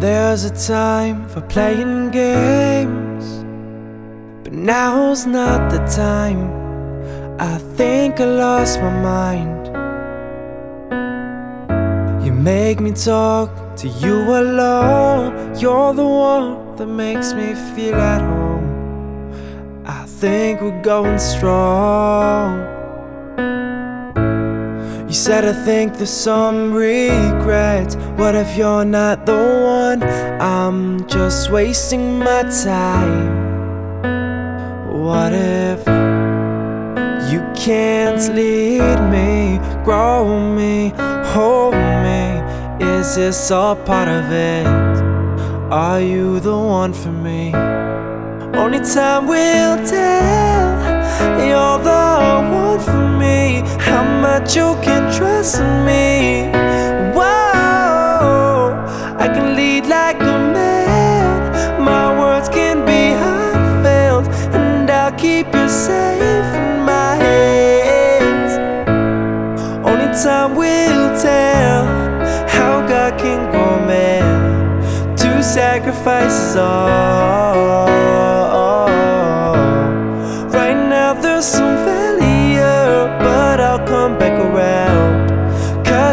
[0.00, 3.42] There's a time for playing games,
[4.44, 6.52] but now's not the time.
[7.40, 9.66] I think I lost my mind.
[12.24, 15.58] You make me talk to you alone.
[15.58, 19.82] You're the one that makes me feel at home.
[19.84, 22.77] I think we're going strong.
[25.08, 27.96] You said I think there's some regrets.
[28.18, 30.02] What if you're not the one?
[30.38, 33.48] I'm just wasting my time.
[34.92, 35.78] What if
[37.32, 40.92] you can't lead me, grow me,
[41.32, 42.42] hold me?
[42.86, 44.66] Is this all part of it?
[45.72, 47.54] Are you the one for me?
[48.54, 50.68] Only time will tell.
[51.40, 53.62] You're the one for me.
[54.38, 56.48] Much you can trust me?
[57.12, 58.70] Whoa,
[59.18, 61.82] I can lead like a man.
[61.82, 68.52] My words can be heartfelt, and I'll keep you safe in my hands.
[69.84, 71.84] Only time will tell
[72.46, 75.16] how God can grow man.
[75.16, 77.57] Two sacrifices all.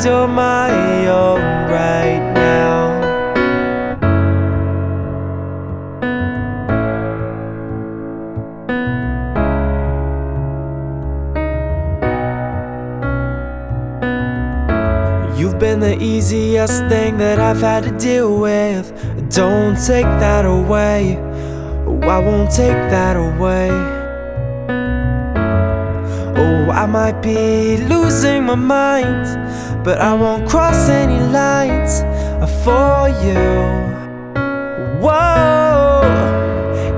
[0.00, 2.88] Cause you're my own right now.
[15.36, 18.94] You've been the easiest thing that I've had to deal with.
[19.28, 21.18] Don't take that away.
[21.86, 23.68] Oh, I won't take that away.
[26.42, 29.26] Oh, I might be losing my mind,
[29.82, 32.00] but I won't cross any lines
[32.64, 33.40] for you.
[35.00, 36.02] Whoa,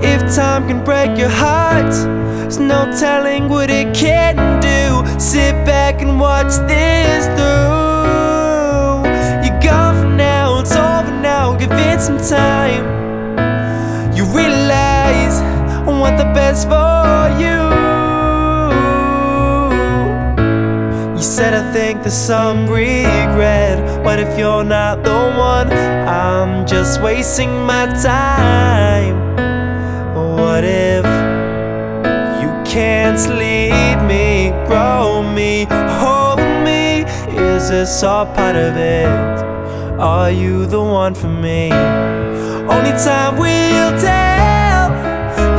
[0.03, 5.21] if time can break your heart, there's no telling what it can do.
[5.21, 7.83] Sit back and watch this through.
[9.45, 11.57] You're gone for now, it's over now.
[11.57, 12.85] Give it some time.
[14.17, 17.72] You realize I want the best for you.
[21.23, 23.79] You said I think there's some regret.
[24.05, 25.73] What if you're not the one?
[25.73, 29.37] I'm just wasting my time.
[30.17, 31.05] What if
[32.43, 35.67] you can't lead me, grow me,
[36.01, 37.05] hold me?
[37.41, 39.07] Is this all part of it?
[40.01, 41.71] Are you the one for me?
[42.75, 44.91] Only time will tell.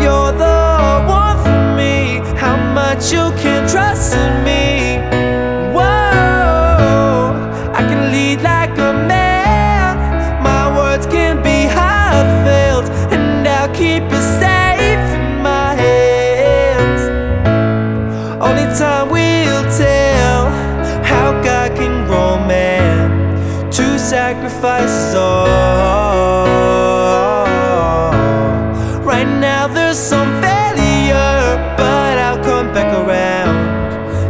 [0.04, 2.20] You're the one for me.
[2.38, 4.43] How much you can trust in me?
[24.34, 25.46] Sacrifices all.
[25.86, 26.26] Oh.
[29.04, 33.56] Right now there's some failure, but I'll come back around.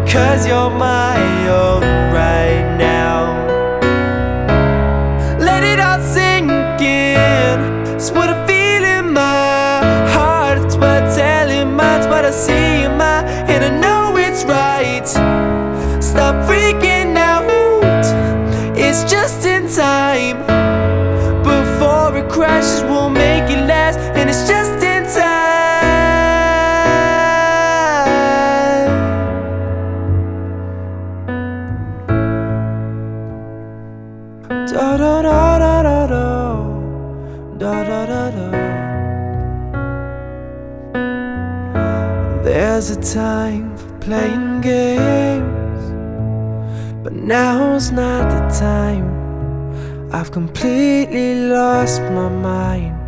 [0.08, 1.84] Cause you're my own
[2.14, 3.48] right now.
[5.40, 7.60] Let it all sink in.
[7.96, 8.53] It's what I feel
[35.14, 36.28] Da da da da
[37.58, 38.48] da da da da.
[42.44, 45.84] There's a time for playing games,
[47.04, 49.08] but now's not the time.
[50.12, 53.03] I've completely lost my mind.